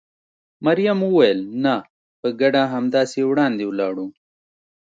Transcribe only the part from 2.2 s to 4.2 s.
ګډه همداسې وړاندې ولاړو.